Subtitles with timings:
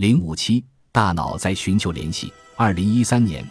[0.00, 2.32] 零五七，大脑在寻求联系。
[2.56, 3.46] 二零一三年，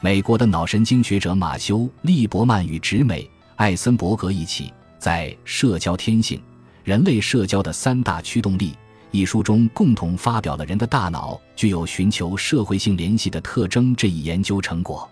[0.00, 3.22] 美国的脑神经学者马修·利伯曼与直美·
[3.54, 6.42] 艾森伯格一起在《社交天性：
[6.82, 8.70] 人类社交的三大驱动力》
[9.12, 15.08] 一书中共同发表了人的大脑具有寻求社会性联系的特征这一研究成果。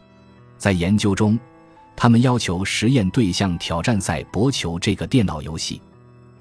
[0.58, 1.38] 在研究中，
[1.94, 5.80] 他们要求实验对象挑战赛博球这个电脑游戏。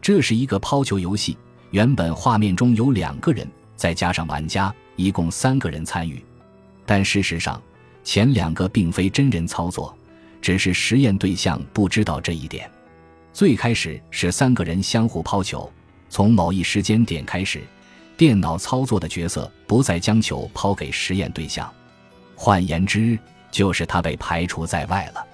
[0.01, 1.37] 这是一个抛球游戏，
[1.69, 3.47] 原本画面中有两个人，
[3.79, 6.21] 再加上玩家，一共三个人参与。
[6.85, 7.61] 但事实上，
[8.03, 9.97] 前两个并非真人操作，
[10.41, 12.69] 只是实验对象不知道这一点。
[13.31, 15.71] 最开始是三个人相互抛球，
[16.09, 17.61] 从某一时间点开始，
[18.17, 21.71] 电脑操作的角色不再将球抛给实验对象，
[22.35, 23.17] 换言之，
[23.49, 25.25] 就是他被排除在外了。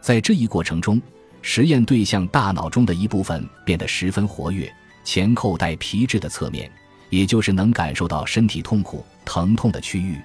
[0.00, 1.00] 在这一过程中，
[1.42, 4.68] 实验对象大脑中的一部分变得十分活跃，
[5.04, 6.68] 前扣带皮质的侧面，
[7.14, 10.18] 也就是能感受到身体痛苦、疼痛的区域。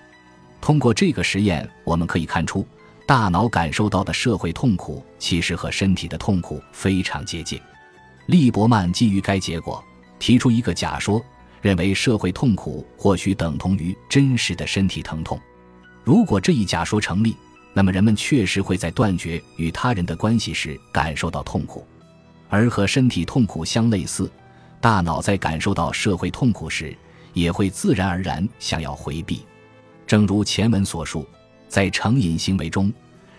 [0.60, 2.66] 通过这个实验，我们可以看出，
[3.06, 7.60] 大脑感受到的社会痛苦其实和身体的痛苦非常接近。
[8.26, 9.84] 利伯曼基于该结果
[10.20, 11.24] 提出一个假说，
[11.62, 15.40] 认为社会痛苦或许等同于真实的身体疼痛。
[16.04, 17.36] 如果这一假说成立，
[17.74, 21.86] 那么人们确实会在断绝与他人的关系时感受到痛苦，
[22.50, 24.30] 而和身体痛苦相类似，
[24.82, 26.96] 大脑在感受到社会痛苦时，
[27.34, 29.46] 也会自然而然想要回避。
[30.08, 31.28] 正如前文所述，
[31.68, 32.92] 在成瘾行为中，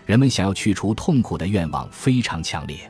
[0.05, 2.89] 人们想要去除痛苦的愿望非常强烈。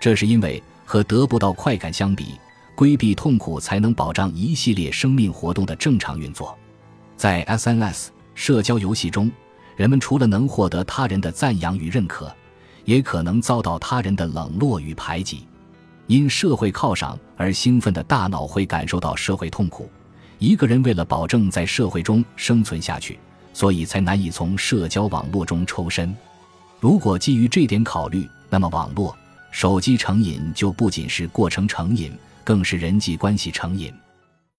[0.00, 2.34] 这是因为和得不到快感相比，
[2.74, 6.56] 规避痛苦才能保障一系列生命活动的正常运作。
[7.16, 9.30] 在 SNS 社交游戏中，
[9.76, 12.34] 人们除了能获得他人的赞扬与认可，
[12.84, 15.46] 也可能遭到他人的冷落与排挤。
[16.06, 19.90] 因社会犒赏而兴奋的大脑会感受到社会痛苦。
[20.38, 23.18] 一个人为了保证在社会中生存下去，
[23.52, 26.14] 所以才难以从社交网络中抽身。
[26.78, 29.16] 如果基于这点考虑，那么网络、
[29.50, 32.12] 手机成瘾就不仅是过程成瘾，
[32.44, 33.92] 更是人际关系成瘾。